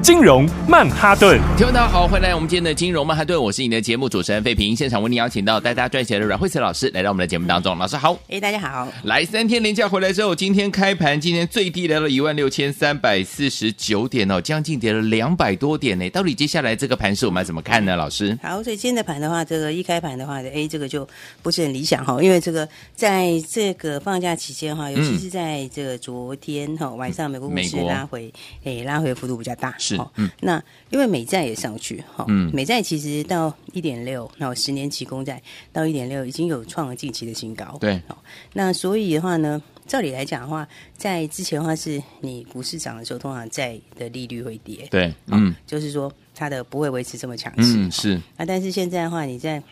[0.00, 17.94] 金融曼哈顿，听众大家好，欢迎来我们今天的金融曼哈顿，我是你的节目主持人费平，现场为你邀请到带大家赚钱的阮慧慈老师来到我们的节目当中，老师好，哎，大家好，来三天连假回来之后，今天开盘，今天最低来到一万六千三百四十九点哦，将近跌了两百多点呢，到底接下来这个盘是我们要怎么看呢？
[17.96, 21.06] 老师，好，所以今天的盘的话，这个一开盘的话，哎，这个就
[21.42, 28.32] 不是很理想哈，因为这个在这个放假期间哈，尤其是在这个昨天哈晚上，美国股市拉回，
[28.64, 30.62] 哎，拉回幅度比较大，是，嗯，那。
[30.90, 35.38] 因为美债也上去哈，嗯，美债其实到一点六，然后十年期公债
[35.70, 38.00] 到一点六，已经有创了近期的新高，对，
[38.54, 40.66] 那所以的话呢，照理来讲的话，
[40.96, 48.14] 在之前的话是你股市涨的时候，通常债的利率会跌，对，嗯，就是说它的不会维持这么强势，嗯，是。
[48.38, 49.62] 啊，但是现在的话，你在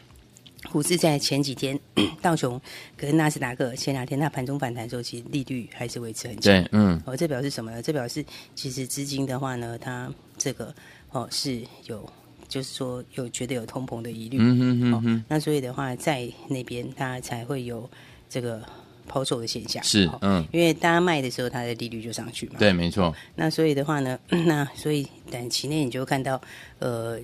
[0.71, 1.79] 股市在前几天
[2.21, 2.61] 道琼
[2.97, 7.83] 跟纳斯达克前两天它盘中反弹的时候，其实利率还是维持很强，对，嗯，哦，这表示什么呢？
[7.83, 10.75] 这表示其实资金的话呢，它这个。
[11.13, 12.07] 哦，是有，
[12.47, 17.89] 就是说有觉得有通膨的疑虑，嗯嗯嗯哼，那所以的话，在那边它才会有
[18.29, 18.61] 这个
[19.07, 23.15] 抛售的现象，是，嗯，因为大家卖的时候，它的利率就上去嘛，对，没错。
[23.35, 26.39] 那所以的话呢， 那所以短期内你就看到，
[26.81, 27.19] 呃。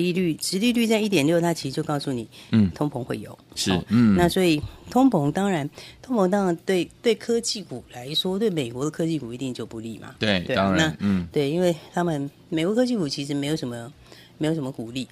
[0.00, 5.68] 利率，殖利率在一点六，它其实就告诉你，嗯，通膨会有，是，嗯，那所以通膨当然，
[6.02, 13.92] 通膨当然对对科技股来说，对美国的科技股一定就不利嘛，对，对，当然，嗯，对，因为他们美国科技股其实没有什么
[14.38, 15.06] 没有什么鼓励，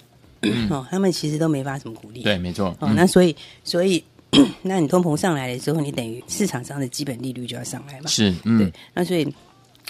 [0.69, 4.03] 哦，他们其实都没发什么鼓励，对，没错，哦，那所以所以，
[4.61, 9.25] 那你通膨上来了之后，你等于市场上的基本利率就要上来嘛，是，嗯，对，那所以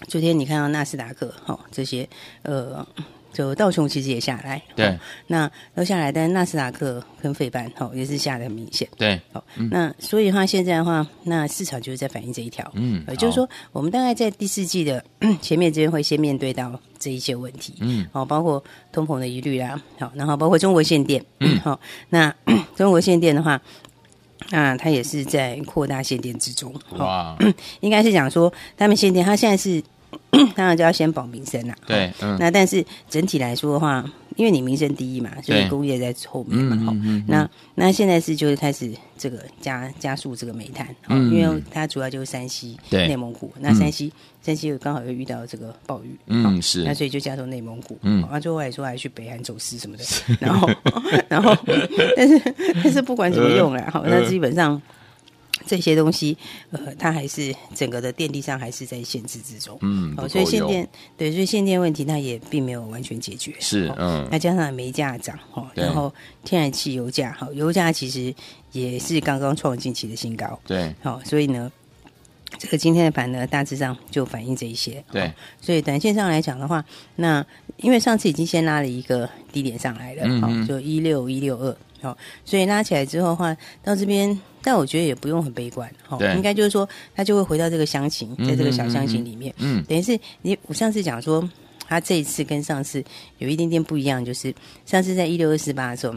[0.08, 2.08] 昨天你看到纳斯达克，哈，这些，
[2.42, 2.86] 呃。
[3.32, 15.04] 就道琼其实也下来，对，哦、那都下来，但是纳斯达克跟费半哦也是下得很明显，对，好、哦，嗯、那所以的话现在的话，那市场就是在反映这一条，嗯，也就是说，我们大概在第四季的
[15.42, 21.80] 前面这边会先面对到这一些问题，嗯，哦，包括通膨的疑虑啦，好，然后包括中国限电，嗯，好、 哦，
[22.10, 22.34] 那
[22.76, 23.62] 中国限电的话，
[24.50, 27.38] 那它也是在扩大限电之中，哇，
[27.82, 29.82] 应该是讲说他们限电，它现在是。
[30.56, 31.76] 当然就要先保民生啦。
[31.86, 34.04] 对，嗯，那但是整体来说的话，
[34.36, 36.98] 因为你民生第一嘛，所以工业在后面嘛，哈。
[37.28, 43.52] 那那现在是就是开始这个加加速这个煤炭，嗯，因为它主要就是山西、内蒙古。
[43.60, 44.12] 那山西
[44.42, 46.84] 山西又刚好又遇到这个暴雨，嗯，是。
[46.84, 50.04] 那所以就加速内蒙古，嗯，啊，最后来说还去北韩走私什么的，
[50.40, 50.70] 然后
[51.28, 51.56] 然后，
[52.16, 52.40] 但是
[52.84, 54.82] 但是不管怎么用了，好， 那基本上。
[55.70, 56.36] 这些东西，
[56.72, 66.12] 呃，它还是整个的电力上还是在限制之中，嗯，哦，所以限电，对，所以限电问题它也并没有完全解决，是，嗯，那加上煤价涨，哦，然后
[66.44, 68.34] 天然气、油价，好，油价其实
[68.72, 71.72] 也是刚刚创近期的新高，对，好，所以呢，
[72.58, 75.32] 这个今天的盘呢，大致上就反映这一些，对，
[75.62, 76.84] 所以短线上来讲的话，
[77.16, 77.46] 那
[77.78, 84.36] 因为上次已经先拉了一个低点上来了，好，就一六一六二，好，所以拉起来之后的话，到这边。
[84.62, 91.48] 但我觉得也不用很悲观，哈，应该就是说，它就会回到这个箱型，在这个小箱型里面，嗯，等于是你我上次讲说，
[91.88, 93.04] 它这一次跟上次
[93.38, 94.54] 有一点点不一样，就是
[94.86, 96.16] 上次在一六二四八的时候，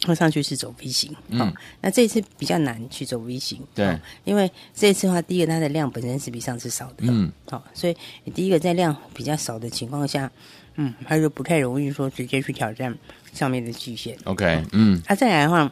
[0.00, 10.30] 它上去是走 V 型，嗯，那这一次比较难去走 V 型，对，因为这一次的话，第一个它的量本身是比上次少的，嗯，好，所以你第一个在量比较少的情况下，
[10.76, 12.96] 嗯，它就不太容易说直接去挑战
[13.32, 15.70] 上面的极限，OK，嗯，它再来的话。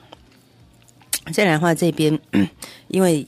[1.32, 2.18] 再来的话，这边
[2.88, 3.26] 因为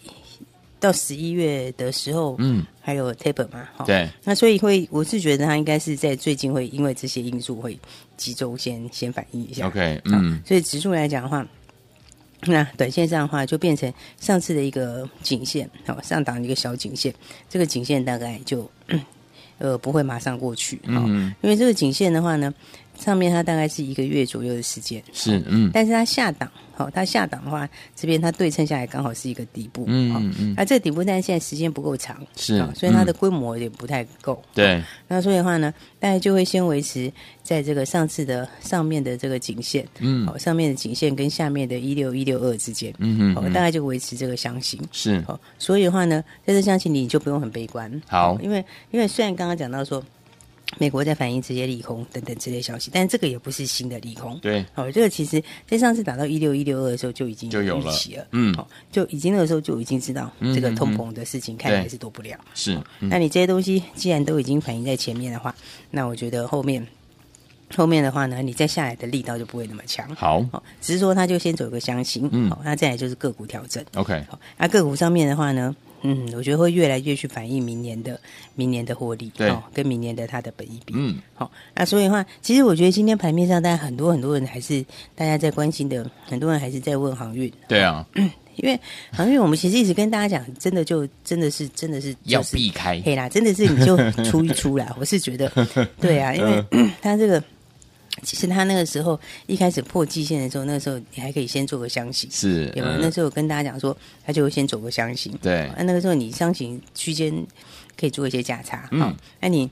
[0.81, 7.79] 到十一月的时候，嗯，还有 Table 嘛，哈，对，那所以会，我是觉得它应该是在最近会因为这些因素会
[8.17, 11.45] 集中先先反应一下，OK，嗯，所以指数来讲的话，
[12.43, 17.13] 那短线上的话就变成上次的一个颈线，好，上档的一个小颈线，
[17.49, 18.71] 这个颈线大概就
[19.59, 22.55] 呃不会马上过去，嗯，因为这个颈线的话呢，
[22.99, 26.51] 上面它大概是一个月左右的时间，是，嗯，但是它下档。
[26.79, 37.13] 好，它下档的话，这边它对称下来刚好是一个底部，嗯嗯嗯，那这个底部，但是现在时间不够长，是，所以它的规模也不太够，对，那所以的话呢，大概就会先维持
[37.43, 50.01] 在这个上次的上面的这个颈线，嗯，好，上面的颈线跟下面的一六一六二之间，嗯嗯，好，大概就维持这个箱型，是，好，所以的话呢，在这箱型里你就不用很悲观，好，因为因为虽然刚刚讲到说。
[50.77, 54.39] 美国在反映直接利空等等之类消息，但这个也不是新的利空。
[54.41, 62.39] 对，哦，这个其实在上次打到一六一六二的时候就已经有预期了，嗯，哦，就已经那个时候就已经知道这个通膨的事情看来是躲不了。
[62.55, 65.55] 是，嗯、那你这些东西既然都已经反映在前面的话，
[65.91, 66.87] 那我觉得后面
[67.75, 70.15] 后面的话呢，你再下来的力道就不会那么强。
[70.15, 73.83] 好，哦，只是说它就先走个箱型，嗯，好，那再来就是个股调整。
[73.95, 75.75] OK，好，那个股上面的话呢？
[76.03, 78.21] 嗯，我觉得会越来越去反映明年的
[78.55, 80.95] 明年的获利，对、哦，跟明年的它的本益比。
[80.97, 84.85] 嗯，好、哦，那所以的话，其实我觉得今天盘面上，大家很多很多人还是
[85.15, 87.53] 大家在关心的，很多人还是在问航运。
[87.67, 88.79] 对啊，嗯、 因为
[89.11, 94.95] 航运，我们其实一直跟大家讲，真的就真的是真的是、就是、要避开，嘿啦，真的是你就 出一出啦。
[95.01, 95.51] 我是觉得，
[96.01, 96.65] 对啊，因为
[97.03, 97.43] 它这个。
[98.23, 102.99] 其实他那个时候一开始破季线的时候，那个时候你还可以先做个箱型，是，有没有？
[102.99, 105.71] 那时候我跟大家讲说，他就会先走个箱型，对。
[105.77, 107.33] 那那个时候你箱型区间
[107.99, 109.15] 可以做一些价差，嗯。
[109.41, 109.71] 那你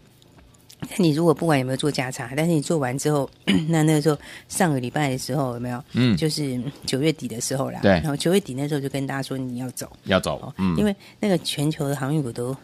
[0.81, 3.28] 那你如果不管有没有做价差，但是你做完之后，
[3.69, 4.19] 那那个时候
[4.49, 5.82] 上个礼拜的时候有没有？
[5.92, 7.92] 嗯，就是九月底的时候啦，对。
[7.92, 12.56] 然后九月底那时候就跟大家说你要走，要走，嗯，因为那个全球的航运股都。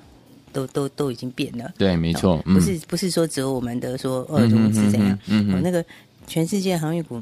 [0.52, 5.84] 都都都已经变了，对，没错，不是不是说只有我们的说二中是怎样，嗯，那个
[6.26, 7.20] 全世界航运股，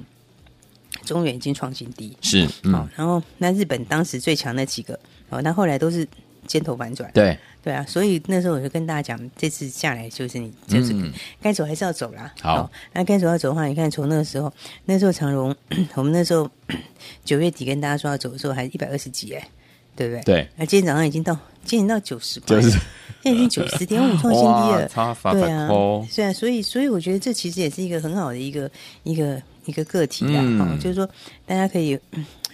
[1.04, 4.98] 中原已经创新低，是，嗯，然后那日本当时最强那几个，
[5.30, 6.06] 哦，那后来都是
[6.46, 10.92] 尖头反转，对，对啊，所以那时候我就跟大家讲，这次下来就是你就是
[11.40, 14.52] 该走还是要走啦，好，那该走要走的话，你看从那个时候，
[14.84, 15.54] 那时候长荣，
[15.94, 16.50] 我们那时候
[17.24, 19.48] 九月底跟大家说要走的时候，还一百二十几哎，
[20.00, 20.22] 对不对？
[20.22, 22.58] 对，那今天早上已经到，今天到九十块。
[23.22, 24.88] 现在已经九十点五创新低了，
[25.34, 25.68] 对啊，
[26.14, 28.70] 对啊，所以所以我觉得这其实也是一个很好的一个
[29.02, 31.06] 一个一个个体啊，嗯、就是说
[31.44, 31.98] 大家可以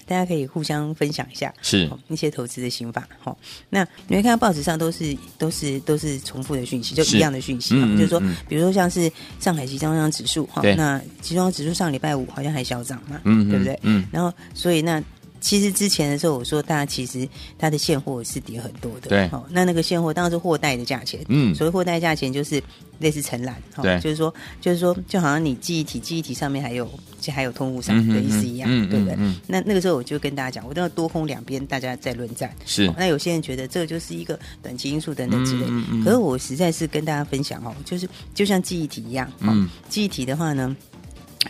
[0.05, 3.07] 大家可以互相分享一下，是一些投资的心法。
[3.21, 3.39] 好，
[3.71, 9.09] 那你会看到报纸上都是都是都是重复的讯息，就一样的讯息，嗯、就是说，比如说像是
[9.39, 13.79] 上海集装箱指数，哈，那集装箱指数上礼拜五好像还小涨嘛，嗯，对不对？
[13.83, 15.01] 嗯，然后所以那。
[15.47, 17.27] 其实之前的时候，我说大家其实
[17.57, 19.09] 它的现货是跌很多的。
[19.09, 21.25] 对，哦，那那个现货当然是货代的价钱。
[21.29, 22.61] 嗯，所谓货代价钱就是
[22.99, 23.63] 类似承揽。
[23.81, 26.91] 对，就是说，就是说，就好像你记忆体，记忆体上面还有
[27.33, 29.15] 还有通路上的意思一样，嗯、对不对？
[29.15, 32.53] 嗯，嗯，那那个时候我就跟大家讲，我都要多空两边大家在论战。
[32.65, 35.67] 是、哦，那有些人觉得这个就是一个短期因素等等之类。
[36.03, 39.31] 可是我实在是跟大家分享哦，就是就像记忆体一样。
[39.39, 40.75] 嗯，记忆体的话呢。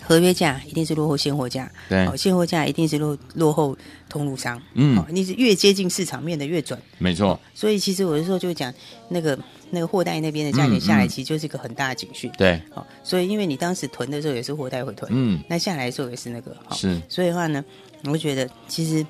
[0.03, 3.77] 合约价一定是落后现货价，对，现货价一定是落落后
[4.09, 7.39] 通路商，嗯，你是越接近市场面的越准，没错。
[7.55, 8.73] 所以其实我有时候就讲
[9.09, 9.39] 那个
[9.71, 12.61] 那个货代那边的价钱下来，其实就是一个很大的警讯，对。
[12.73, 17.01] 好，所以因为你当时囤的时候也是货代会囤，嗯，那下来的时候也是那个，是。
[17.09, 17.65] 所以的话呢，
[18.05, 19.05] 我觉得其实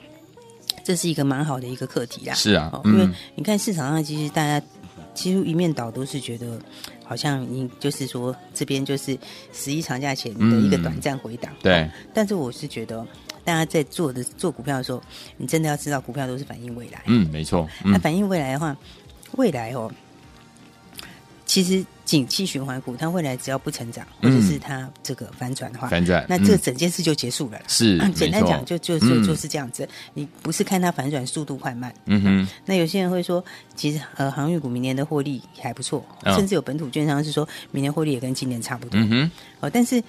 [0.85, 4.65] 这是一个蛮好的一个课题啦，是啊，因为你看市场上其实大家
[5.15, 6.59] 几乎一面倒都是觉得。
[7.06, 9.17] 好像你就是说这边就是
[9.53, 11.91] 十一长假前的一个短暂回档，嗯，对。
[12.12, 13.06] 但是我是觉得，
[13.44, 15.03] 大家在做的做股票的时候，
[15.37, 17.03] 你真的要知道，股票都是反映未来。
[17.06, 17.69] 嗯，没错。
[17.85, 18.76] 嗯，那反映未来的话，
[19.32, 19.91] 未来哦，
[21.44, 21.85] 其实。
[22.06, 27.58] 景气循环股，它未来只要不成长，或者是它这个反转的话，反转，那这整件事就结束了。
[27.67, 29.87] 是，简单讲，就就就就是这样子。
[30.14, 31.93] 你不是看它反转速度快慢。
[32.06, 32.49] 嗯哼。
[32.64, 33.44] 那有些人会说，
[33.75, 36.03] 其实呃，航运股明年的获利还不错，
[36.37, 38.99] 甚至有本土券商是说明年获利也跟今年差不多。
[39.00, 39.31] 嗯哼。
[39.61, 40.00] 哦，但是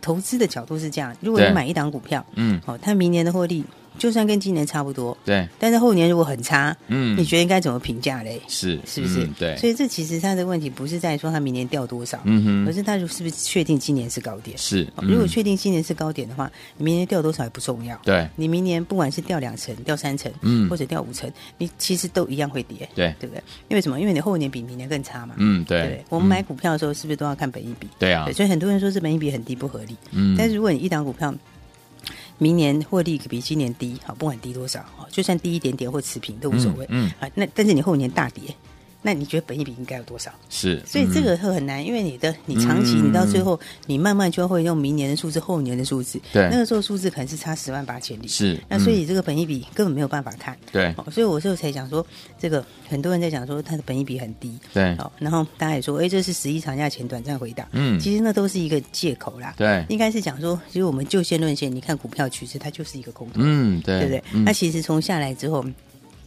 [0.00, 3.64] 投资的角度是这样，如果你买一档股票，嗯，哦，它明年的获利。
[3.98, 8.40] 就算跟今年差不多，对，但是后年如果很差，嗯，你觉得应该怎么评价嘞？
[8.48, 9.24] 是，是不是？
[9.24, 14.56] 嗯、对，所以这其实它的问题不是在说它明年掉多少，嗯哼，而是它是不是确定今年是高点？
[14.58, 17.96] 是，嗯、如果确定今年是高点的话，你明年掉多少也不重要。
[18.04, 23.42] 对，你明年不管是掉两成、掉三成，嗯，或者掉五成，你其实都一样会跌，对，对不对？
[23.68, 24.00] 因为什么？
[24.00, 25.34] 因为你后年比明年更差嘛。
[25.38, 25.82] 嗯，对。
[25.82, 27.88] 对，我们买股票的时候是不是都要看本一比？
[27.98, 28.24] 对啊。
[28.26, 29.96] 对，所以很多人说这本一比很低不合理。
[30.12, 31.34] 嗯，但是如果你一档股票。
[32.38, 36.86] 明年获利比今年低，好，不管低多少，就算低一点点或持平都无所谓。
[36.90, 38.54] 嗯，啊、嗯，那但是你后年大跌。
[39.06, 40.32] 那你觉得本益比应该有多少？
[40.50, 46.20] 是，所以这个会很难，因为你的你长期，你到最后，你慢慢就会用明年的数字、后年的数字。
[46.32, 48.26] 对，那个时候数字可能是差十万八千里。
[48.26, 50.58] 是，那所以这个本益比根本没有办法看。
[50.72, 52.04] 对，所以我就才讲说，
[52.36, 54.58] 这个很多人在讲说它的本益比很低。
[54.74, 57.64] 对，好，然后大家也说，哎，这是十一长假前短暂回档。
[57.70, 59.54] 嗯，其实那都是一个借口啦。
[59.56, 63.34] 对，应该是讲说，其实我们就线论线，你看股票趋势，它就是一个空头。
[63.36, 64.42] 嗯，对，对不对？
[64.42, 65.64] 那其实从下来之后。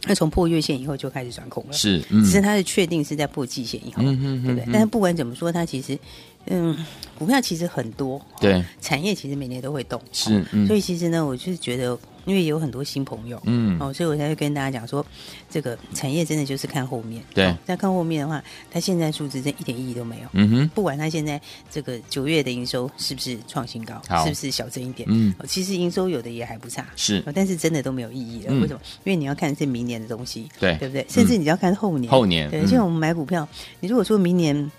[0.04, 4.64] 那从破月线以后就开始转空了，是，嗯、只是它的确定是在破季线以后，对不对？
[4.72, 5.98] 但是不管怎么说，它其实
[6.46, 6.76] 嗯，
[7.18, 11.98] 股票其实很多，对，产业其实每年都会动，是，嗯、所以其实呢，我就是觉得。
[12.26, 15.04] 因为有很多新朋友，嗯，哦，所以我才会跟大家讲说，
[15.50, 17.20] 这个产业真的就是看后面。
[17.32, 20.28] 对，在看后面的话，它现在数字真一点意义都没有。
[20.34, 28.48] 嗯哼，不管它现在这个九月的营收是不是创新高，是不是小增一点，嗯，其实营收有的也还不差，是，但是真的都没有意义了。
[28.50, 28.80] 嗯、为什么？
[29.04, 31.04] 因为你要看是明年的东西，对，对不对？
[31.08, 33.48] 甚至你要看后年，后年，对，像我们买股票，
[33.80, 34.70] 你如果说明年。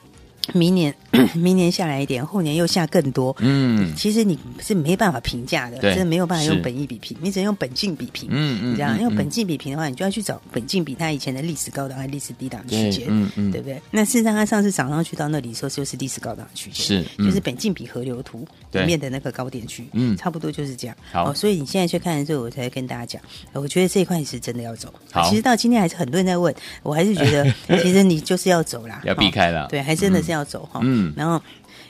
[0.53, 0.93] 明年，
[1.36, 3.36] 明年下来一点，后年又下更多。
[3.39, 8.27] 嗯，其实你是没办法评价的，真的没有办法用本益比评，你只能用本净比评。
[8.31, 13.81] 嗯嗯，这样用本净比评的话，你就要去找本净比它以前的历史高档和历史低档区间，嗯嗯，对不对？
[13.91, 20.95] 那事实上，它上次涨上去到那里时候，就是历史高档区间，是，就是本净比河流图里面的那个高点区，嗯，差不多就是这样。
[21.12, 23.21] 好，所以你现在去看的时候，我才跟大家讲，
[23.53, 24.93] 我觉得这一块是真的要走。
[25.12, 30.79] 好，其实到今天还是很多人在问，我还是觉得， 其实你就是要走啦，要避开了，对，还真的是要走哈。
[30.83, 31.13] 嗯。
[31.15, 31.41] 然后，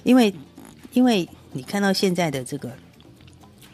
[0.04, 0.34] 因为，
[0.94, 2.70] 因为你看到现在的这个。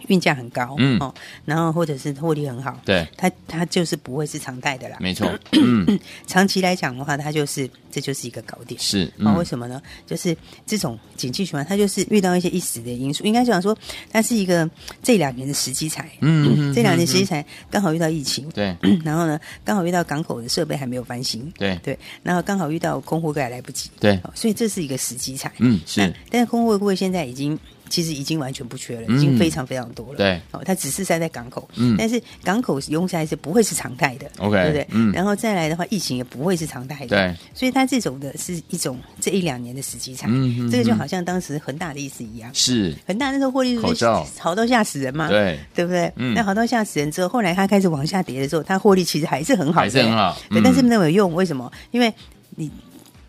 [0.07, 0.97] 运价很高，嗯。
[0.99, 1.13] 哦，
[1.45, 9.81] 然后或者是获利很好，对，它它就是不会是常态的啦，没错， 嗯，长期来讲的话，它就是这就是一个高点，是，啊，为什么呢？
[10.05, 10.35] 就是
[10.65, 13.77] 这种景气循环，它就是遇到一些一时的因素，应该讲说，
[14.11, 14.69] 它是一个
[15.03, 21.77] 这两年的时机财，嗯，这两年时机财刚好遇到疫情，对，然后呢，刚好遇到港口的设备还没有翻新，对。
[21.83, 27.57] 对，然后刚好遇到空货柜还来不及，对，所以这是一个时机财，嗯，是，但是空货柜现在已经。
[27.89, 30.17] 其实已经完全不缺了，已经非常非常多了。
[30.17, 34.87] 对，哦，它只是塞在港口，嗯，但是港口拥塞是不会是常态的，OK，对不对？
[34.91, 42.95] 嗯，然后再来的话，疫情也不会是常态的，对，所以它这种的是一种这一两年的时机差，嗯，这个就好像当时恒大的意思一样，是。
[43.07, 44.25] 恒大那时候获利口罩。
[44.39, 46.11] 好到吓死人嘛，对，对不对？
[46.15, 51.71] 嗯，那好到吓死人之后，后来它开始往下跌的时候，它获利其实还是很好，还是很好，对，但是没有用，为什么？
[51.91, 52.13] 因为
[52.55, 52.71] 你。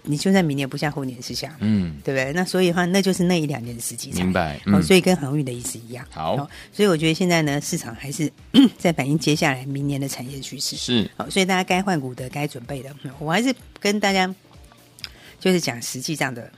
[0.09, 2.33] 你就算明年不下，后年是下，嗯，对不对？
[2.33, 4.11] 那所以的话，那就是那一两年的时机。
[4.13, 4.59] 明白。
[4.65, 6.05] 嗯、哦，所以跟航运的意思一样。
[6.11, 8.33] 好、哦，所以我觉得现在呢，市场还是
[8.79, 10.77] 在反映接下来明年的产业趋势。
[10.77, 11.11] 是。
[11.17, 14.35] 好、哦，所以大家该换股的、该准备的，我还是跟大家
[15.39, 16.51] 就是讲实际上的。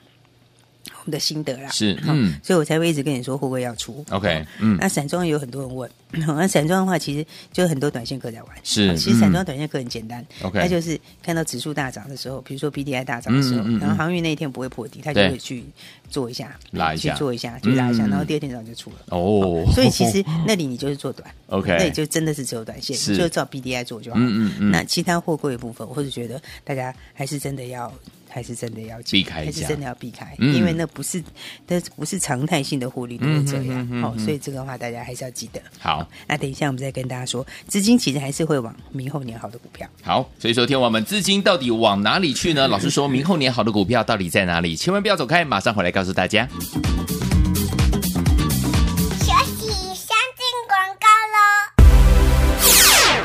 [1.00, 15.64] 我们的心得啦，是，嗯，所以我才会一直跟你说会不会要出，OK，嗯，那散装有很多人问， 那散装的话，其实就很多短线客在玩，是，其实散装短线客很简单，OK，他就是看到指数大涨的时候，比如说 BDI 大涨的时候，然后航运那一天不会破底，他就会去
[16.10, 27.90] 做一下，拉一下，去做一下，去拉一下，然后第二天早上就出了，哦，所以其实 那里你就是做短，OK，那里就真的是只有短线，就照 BDI 做就好，嗯嗯嗯，那其他货柜的部分，我是觉得大家还是真的要。
[28.30, 31.22] 还是真的要避开，还是真的要避开，嗯、因为那不是，
[31.66, 35.60] 那不是常态性的获利都是这样，好嗯嗯、哦，所以这个话大家还是要记得。
[35.78, 39.88] 好，那等一下我们再跟大家说，资金其实还是会往明后年好的股票。
[40.02, 42.68] 好，所以说天王们资金到底往哪里去呢？
[42.68, 44.76] 老师说明后年好的股票到底在哪里？
[44.76, 46.48] 千万不要走开，马上回来告诉大家。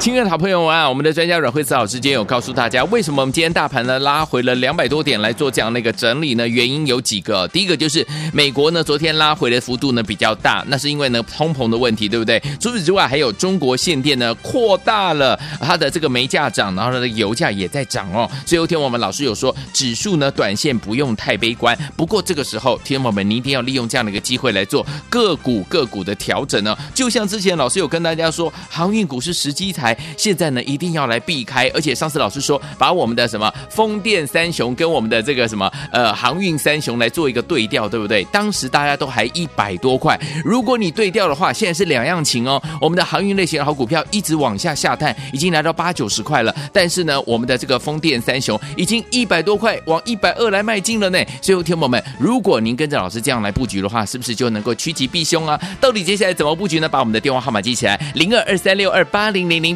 [0.05, 6.47] 亲爱的好朋友们啊，我们的专家阮慧慈老师今天有告诉大家，为什么我们今天大盘呢拉回了两百多点来做这样的一个整理呢？
[6.47, 12.39] 原因有几个，第一个就是美国呢昨天拉回的幅度呢比较大，那是因为呢通膨的问题，对不对？
[12.59, 18.29] 除此之外，还有中国限电呢扩大了它的这个煤价涨，然后它的油价也在涨哦。
[18.45, 26.77] 所以有天我们老师有说，指数呢短线不用太悲观，不过这个时候，天友们你一定要利用这样的一个机会来做个股个股的调整呢。
[26.93, 29.94] 就像之前老师有跟大家说，航运股是时机才。
[30.17, 38.23] 现在呢，一定要来避开，而且上次老师说，把我们的什么风电三雄跟我们的这个什么呃航运三雄来做一个对调，对不对？
[38.25, 42.61] 当时大家都还一百多块，如果你对调的话，现在是两样情哦。
[42.81, 51.19] 我们的航运类型的好股票一直往下下探，已经来到八九十块了，但是呢，我们的这个风电三雄已经一百多块往一百二来迈进了呢。
[51.41, 55.59] 所以，天友们，如果您跟着老师这样来布局的话，是不是就能够趋吉避凶啊？
[55.79, 56.87] 到底接下来怎么布局呢？
[56.89, 59.75] 把我们的电话号码记起来，零二二三六二八零零零，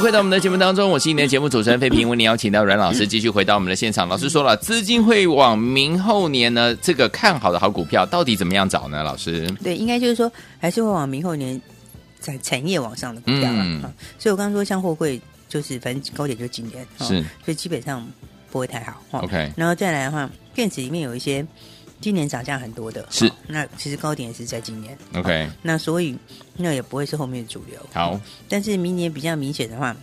[0.00, 4.06] 回到我们的节目当中，我是今天的节目主持人费平，为您邀请到阮老师继续回到我们的现场。
[4.08, 9.02] 老师说了，资金会往明后年呢，这个看好的好股票到底怎么样找呢？
[9.02, 10.30] 老师，对，应该就是说
[10.60, 11.60] 还是会往明后年
[12.20, 13.80] 在产业往上的股票了、嗯、
[14.18, 18.06] 所以我刚刚说像货柜，就是反正高点就今年，是，所以基本上
[18.52, 19.02] 不会太好。
[19.10, 21.44] OK，然后再来的话，电子里面有一些。
[22.00, 26.16] 今年涨价很多的，是、哦、那其实高点也是在今年，OK，、哦、那所以
[26.56, 27.76] 那也不会是后面的主流。
[27.92, 29.96] 好，但是明年比较明显的话，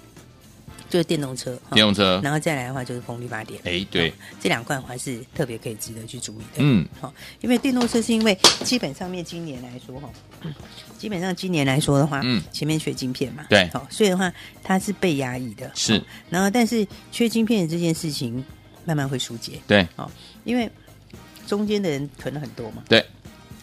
[0.90, 3.62] 就是电动车，电动车，然后再来的话就是风力发电。
[3.64, 6.58] 哎，对，哦、这两块还是特别可以值得去注意的。
[6.58, 10.10] 嗯，好、哦，因为电动车是因为基本上面今年来说哈、
[10.44, 10.50] 哦，
[11.00, 14.32] 基本上今年来说的话，嗯，前面缺晶片嘛，对，好、哦，所以的话
[14.62, 18.44] 它是被压抑的，是、哦，然后但是缺晶片的这件事情
[18.84, 20.12] 慢慢会疏解，对，好、哦，
[20.44, 20.70] 因为。
[21.48, 22.84] 中间的人囤了很多嘛。
[22.90, 23.06] 对。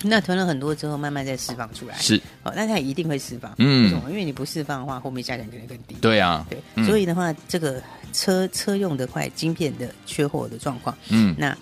[0.04, 1.96] 那囤了很多之后，慢慢再释放出来。
[1.98, 2.20] 是。
[2.42, 3.54] 哦，那它一定会释放。
[3.58, 3.84] 嗯。
[3.84, 4.10] 为什么？
[4.10, 5.94] 因为你不释放的话，后面价钱可能更低。
[6.00, 6.44] 对啊。
[6.50, 6.60] 对。
[6.74, 7.80] 嗯、所以的话，这个
[8.12, 11.56] 车车用的块晶片的缺货的状况，嗯，那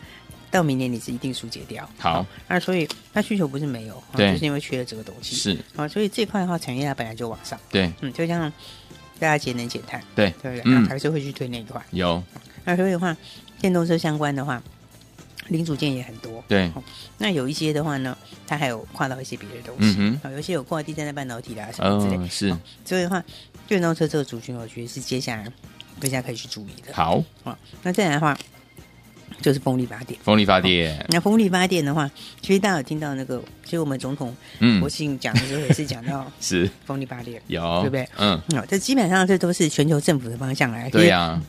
[0.51, 1.87] 到明年你是一定疏解掉。
[1.99, 2.25] 好。
[2.49, 5.37] 那所以它需求不是没有，对，就是因为缺了这个东西。
[5.37, 5.59] 是。
[5.77, 7.61] 啊，所以这块的话，产业它本来就往上。
[7.69, 7.93] 对。
[8.01, 8.51] 嗯，就像
[9.19, 10.03] 大家节能减碳。
[10.15, 10.33] 对。
[10.43, 10.63] 对不对？
[10.65, 10.87] 嗯。
[10.87, 11.85] 还是会去推那一块。
[11.91, 12.23] 有。
[12.65, 13.15] 那所以的话，
[13.61, 14.63] 电动车相关的话。
[15.49, 16.83] 零组件也很多，对、哦。
[17.19, 22.17] 那有一些的话呢，它还有跨到一些别的东西，嗯哼，有一些有跨第三代半导体啦什么之类。
[22.17, 22.61] 哦、是、哦。
[22.85, 23.23] 所以的话，
[23.67, 25.51] 电动车这个族群，我觉得是接下来
[25.99, 26.93] 大家可以去注意的。
[26.95, 27.23] 好。
[27.45, 28.37] 哦，那再来的话，
[29.41, 30.19] 就是风力发电。
[30.23, 30.99] 风力发电。
[31.01, 38.09] 哦、那风力发电的话，其实大家有听到那个，其实我们总统嗯，国庆讲的时候也是讲到 是风力发电，有对不对？
[38.19, 38.41] 嗯。
[38.57, 40.89] 哦，这基本上这都是全球政府的方向来。
[40.91, 41.43] 对呀、啊。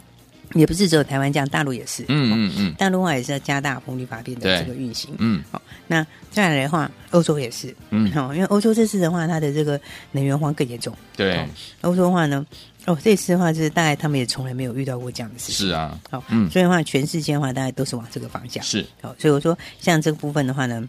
[0.54, 2.04] 也不是只有台湾这样，大陆也是。
[2.08, 5.14] 嗯嗯嗯，大陆的话也是要加大风力发电的这个运行。
[5.18, 7.76] 嗯，好，那再来的话，欧洲也是。
[7.90, 9.80] 嗯，好，因为欧洲这次的话，它的这个
[10.12, 10.96] 能源荒更严重。
[11.16, 11.48] 对，
[11.82, 12.46] 欧洲的话呢，
[12.86, 15.68] 哦，这次的话就是大概他们也从来没有遇到过这样的事情。
[15.68, 18.64] 是啊，好，嗯，所以的话，全世界的话，大概都是往这个方向。
[18.64, 20.88] 是，好，所以我说，像这个部分的话呢。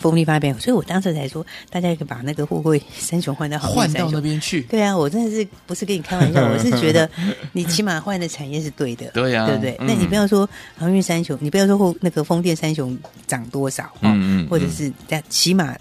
[0.00, 4.62] 风力发电，所以我当时才说，大家可以把那个货柜三雄换到换到那边去。
[4.62, 7.08] 对啊，我真的是不是跟你开玩笑，我是觉得
[7.52, 9.06] 你起码换的产业是对的。
[9.14, 9.76] 对呀、啊，对不对？
[9.80, 15.76] 嗯、那你不要说航运三雄，你不要说货那个风电三雄涨多少，嗯嗯，或者是但起码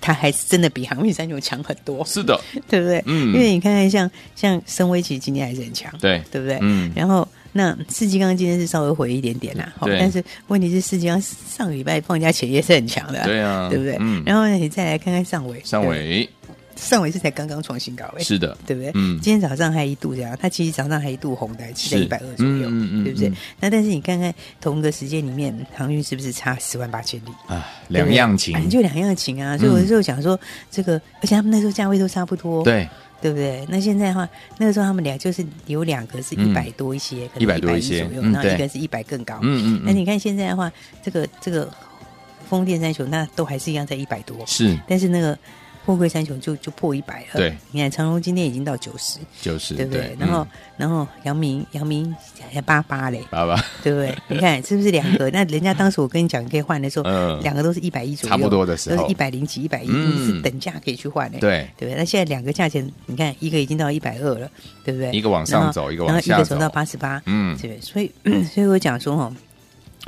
[0.00, 2.04] 它还是真的比航运三雄强很多。
[2.04, 3.02] 是的， 对不对？
[3.06, 6.58] 嗯，因为你看看像像深威，其实今天还是很强，对对不对？
[6.60, 7.26] 嗯，然后。
[7.52, 9.86] 那四季刚今天是稍微回一点点啦，好。
[9.88, 13.96] 但是问题是四季刚上个礼拜放假前也是很强的，对啊，对不对？
[14.00, 14.22] 嗯。
[14.24, 16.28] 然后呢，你再来看看上尾，上纬，
[16.80, 18.90] 上尾是才刚刚创新高诶，是的，对不对？
[18.94, 19.20] 嗯。
[19.20, 23.30] 今天早上还一度这样，它其实早上还一度红的，是在一百二左右，嗯嗯，对不对？
[23.60, 27.68] 那但是你看看同一个时间里面，航运是不是差十万八千里啊？
[27.88, 29.56] 两样情，就两样情啊！
[29.58, 30.38] 所以我就想说，
[30.70, 32.88] 这个而且他们那时候价位都差不多，对。
[33.22, 33.66] 对不对？
[33.68, 39.38] 那现在的话，那个时候他们俩就是有两个是一百多一些，一百多一些左右，然后一个是一百更高。
[39.42, 39.82] 嗯嗯。
[39.84, 41.70] 那你看现在的话，这个这个
[42.48, 44.38] 风电三雄那都还是一样在一百多。
[44.46, 44.74] 是。
[44.88, 45.38] 但是那个
[45.90, 47.26] 货柜三雄就就破一百了。
[47.34, 47.52] 对。
[47.72, 49.18] 你看长隆今天已经到九十。
[49.40, 49.74] 九十。
[49.74, 50.16] 对不对？
[50.18, 52.14] 然后然后阳明阳明
[52.52, 53.20] 还八八嘞。
[53.30, 53.56] 八八。
[53.82, 54.14] 对不对？
[54.28, 55.28] 你看是不是两个？
[55.30, 57.04] 那人家当时我跟你讲可以换的时候，
[57.40, 61.38] 两个都是一百一左右，差不多的时候，都是一百零几、一百一，你是等价可以去换的。
[61.40, 61.68] 对。
[61.76, 61.98] 对不对？
[61.98, 64.48] 那现在两个价钱，你看一个已经到一百二了，
[64.84, 65.10] 对不对？
[65.12, 67.20] 一个往上走，一个往下走，然后一个走到八十八。
[67.26, 67.80] 嗯，对。
[67.80, 68.10] 所以
[68.52, 69.34] 所以我讲说哦。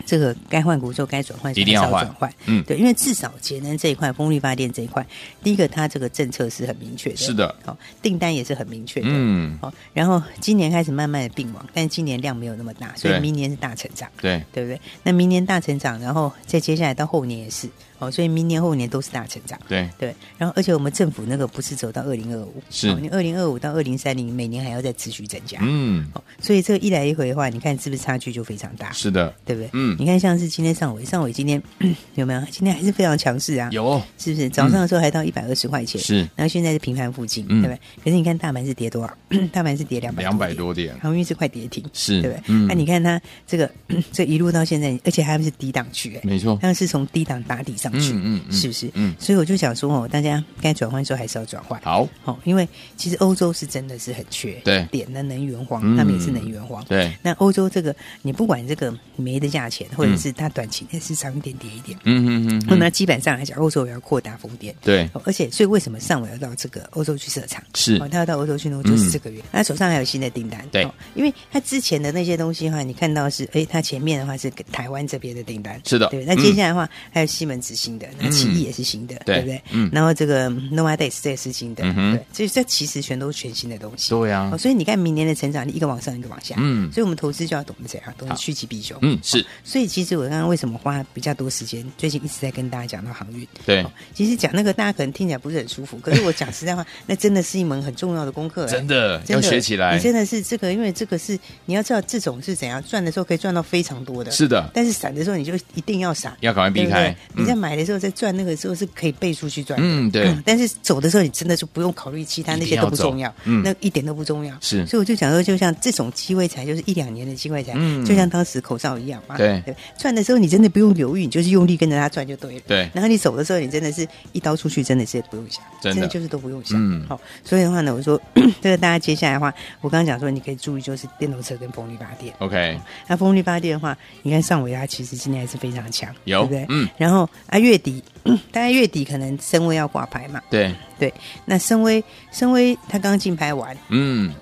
[0.07, 2.33] 这个该换股之后该转换，一定要换。
[2.46, 5.07] 嗯，对，因为至少节能这一块，风力发电这一块，
[5.42, 14.81] 第一个它这个政策是很明确的，是的，好，订单也是很明确的，嗯，好，然后今年开始慢慢的并网，但今年量没有那么大，所以明年是大成长，对，对不对？
[15.02, 19.88] 那明年大成长，然后再接下来到后年也是，哦，所以明年后年都是大成长，对。
[19.98, 28.90] 对，然后而且我们政府那个不是走到二零二五，是，你二零二五到二零三零每年还要再持续增加，嗯，哦，所以这个一来一回的话，你看是不是差距就非常大？
[28.92, 29.70] 是的，对不对？
[29.74, 31.62] 嗯，你看像是今天上尾，上尾今天
[32.14, 32.42] 有没有？
[32.51, 34.49] 今天还是非常强势啊，有，是不是？
[34.49, 37.79] 早上的时候还到一百二十块钱，是，然后现在是平盘附近，对不对？
[38.05, 39.16] 可是你看大盘是跌多少？
[39.53, 42.55] 大盘是跌两百两百多点，航运是快跌停，是，对不对？
[42.68, 43.71] 那你看它这个
[44.12, 48.90] 这一路到现在，而且还是低档区，哎，没错，它是从低档打底上去，嗯，是不是？
[48.95, 57.12] 嗯，所以我就想说哦，大家该转换的时候还是要转换，好，好，因为其实欧洲是真的是很缺，对，点的能源荒，他们也是能源荒，对。
[57.23, 65.08] 那欧洲这个，你不管这个煤的价钱，或者是它短期内市场一点跌一点，嗯嗯嗯，那基本上来讲，欧洲也要扩大风电，对。
[65.24, 67.62] 而且，所以为什么上午要到这个欧洲去设厂？
[67.74, 70.87] 是，哦他要到欧洲去弄，就是这个月，他手上还有新的订单，对。
[71.14, 76.24] 因为他之前的那些东西的话，你看到是，哎，他前面的话是台湾这边的订单，是的，对。
[76.24, 79.62] 那接下来的话，还有西门子新的，那奇异也是新的，对不对？
[79.70, 79.88] 嗯。
[79.92, 82.26] 然后这个 Novadays 这也是新的，对。
[82.32, 84.54] 所以这其实全都是全新的东西，对呀。
[84.58, 86.90] 所以你看明年的成长力，一个往上，一个往下，嗯。
[86.92, 89.44] 所以我们投资就要懂得怎样，懂得趋吉避凶，嗯，是。
[89.64, 93.85] 所以其实我刚刚为什么花比较多时间，最近一直在跟大家讲到航运，对。
[94.14, 99.96] 其实讲那个大家可能听起来不是很舒服，可是我讲实在话，那真的是一门很重要的功课，真的要学起来。
[99.96, 104.70] 你真的是这个，因为这个是你要知道这种是怎样赚的时候可以赚到非常多的，是的。
[104.75, 107.14] 但是闪的时候你就一定要闪，要赶快避开。
[107.35, 110.42] 你在买的时候在赚那个时候是可以背出去赚的，嗯，对、嗯。
[110.44, 114.57] 但是走的时候你真的就不用考虑其他那些都不重要，嗯，那一点都不重要。
[114.61, 119.74] 是，所以我就讲说，就像这种机会财，就是一两年的机会财，嗯，就像当时口罩一样嘛，对对。
[119.98, 122.90] 赚的时候你真的不用犹豫，你就是用力跟着它赚就对了，对。
[122.94, 127.06] 然后你走的时候，你真的是一刀出去，真的是不用想，真的，就是都不用想，嗯。
[127.08, 128.20] 好，所以的话呢，我说
[128.62, 132.78] 这个大家接下来的话，我刚刚讲说你可以注意，就是电动车跟风力发电，OK。
[133.06, 136.66] 那风力发电的话，你看上尾它其实今天还是非常强，有对不对？
[136.68, 136.88] 嗯。
[136.96, 138.02] 然后啊，月底
[138.52, 141.12] 大概月底可能深威要挂牌嘛，对对。
[141.44, 144.32] 那深威深威它刚竞拍完，嗯。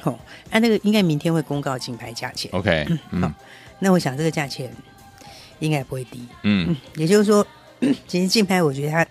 [0.00, 0.18] 好、哦，
[0.50, 2.86] 那、啊、那个应该明天会公告竞拍价钱，OK。
[3.10, 3.22] 嗯。
[3.22, 3.32] 好，
[3.78, 4.70] 那我想这个价钱
[5.58, 6.70] 应该不会低，嗯。
[6.70, 7.46] 嗯也就是说，
[8.06, 9.06] 其实竞拍我觉得它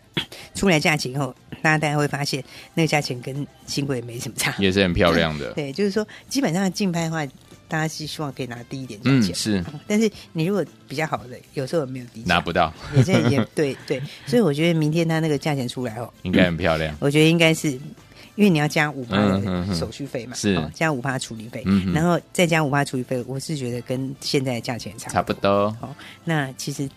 [0.54, 5.54] 出来价钱以后，大家大家会发现那个价钱跟新贵没什么差，也是很漂亮的。
[5.56, 7.26] 对，就是说基本上竞拍的话。
[7.68, 9.66] 大家是希望可以拿低一点价钱，嗯，是。
[9.88, 14.00] 但是你如果比较好的，有时候没有低，拿不到，也这也对对。
[14.28, 16.96] 所以我觉得明天他那个价钱出来哦，应该很漂亮。
[17.00, 17.76] 我觉得应该是，
[18.36, 25.72] 因为你要加五趴的手续费嘛，是加五趴处理费，然后再加五趴处理费，我是觉得跟现在的价钱差差不多。
[25.80, 26.90] 好，那其实。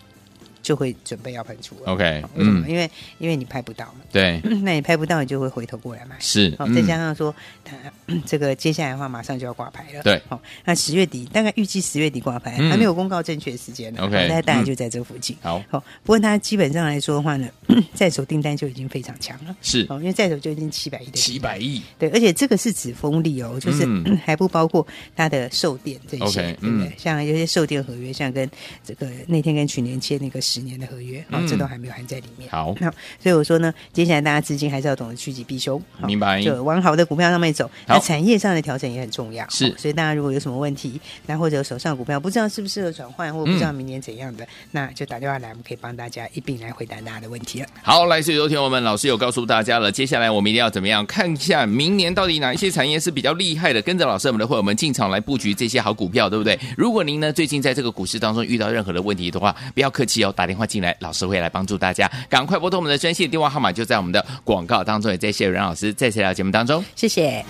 [0.69, 2.69] 就会准备要喷出了，OK，为什么？
[2.69, 7.75] 因为因为你拍不到嘛，对， 那你拍不到，你就会回头过来买，是，哦，再加上说它
[8.23, 17.49] 这个接下来的话，马上就要挂牌了，对，好，那十月底大概预计十月底挂牌，还没有公告正确时间呢，OK，那大概就在这附近，好，好，不过它基本上来说的话呢，
[17.95, 23.87] 在手订单就已经非常强了，是，哦，因为在手就已经七百亿的，七百亿，对，而且这个是指风力哦，就是
[24.23, 26.93] 还不包括它的售电这些，对不对？
[26.95, 28.47] 像有些售电合约，像跟
[28.85, 31.19] 这个那天跟去年签那个十年的合约。
[31.29, 32.49] 啊，这都还没有含在里面。
[32.49, 36.41] 好，那所以我说呢，接下来大家资金还是要懂得趋吉避凶，明白？
[36.41, 37.69] 就往好的股票上面走。
[37.85, 39.47] 那产业上的调整也很重要。
[39.49, 47.67] 是，所以大家如果有什么问题，那或者手上股票不知道适不适合转换，或不知道明年怎样的，那就打电话来，我们可以帮大家一并来回答大家的问题了。
[47.81, 56.59] 好，来，所以昨天我们老师有告诉大家了，接下来我们一定要怎么样看一下明年到底哪一些产业是比较厉害的，跟着老师我们的会我们进场来布局这些好股票，对不对？
[56.77, 62.09] 如果您呢最近在这个股市当中遇到任何的问题的话，不要客气哦，打电话进来，老师会来帮助大家。
[62.27, 65.11] 赶快拨通我们的专线电话号码，就在我们的广告当中。
[65.11, 67.45] 也谢谢阮老师再次来到节目当中，谢谢。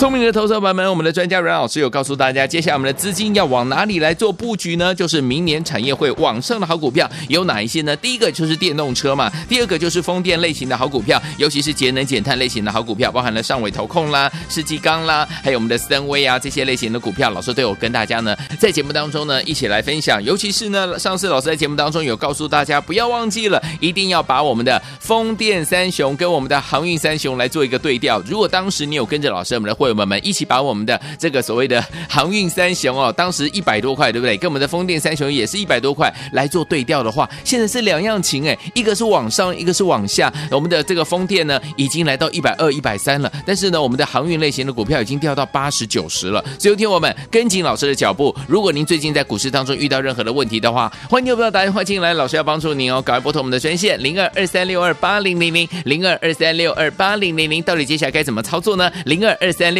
[0.00, 4.94] 聪明的投资者朋友们，我们的专家阮老师有告诉大家，接下来我们的资金要往哪里来做布局呢？
[4.94, 7.94] 就是明年产业会往上的好股票有哪一些呢？
[7.96, 20.24] 第一个就是电动车嘛，第二个就是风电类型的好股票，尤其是节能减碳类型的好股票，包含了上尾投控啦、世纪钢啦，还有我们的森威啊这些类型的股票，老师都有跟大家呢在节目当中呢一起来分享。
[20.24, 28.18] 尤其是呢，上次老师在节目当中有告诉大家，不要忘记了，一定要把我们的风电三雄跟我们的航运三雄来做一个对调。
[28.26, 29.89] 如果当时你有跟着老师我们的会。
[29.98, 34.36] 友们一起把我们的这个所谓的航运三雄哦，当时一百多块，对不对？
[34.36, 40.32] 跟我们的风电三雄也是一百多块来做对调的话，现在是两样情哎，一个是往上，一个是往下。
[40.50, 46.44] 我们的这个风电呢，已经来到一百二、一百三了，但是呢，我们的航运类型的股票已经掉到八十九十了。
[46.58, 48.34] 所以，听我们跟紧老师的脚步。
[48.48, 53.00] 如果您最近在股市当中遇到任何的问题的话，欢迎有没有打电话进来，老师要帮助您哦。
[53.02, 58.90] 赶快拨通我们的专线零二二三六二八零零零零二二三六二八零零零，到底接下来该怎么操作呢？
[59.04, 59.79] 零二二三六